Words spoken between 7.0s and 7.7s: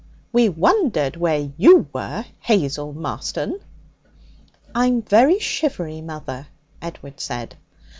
said.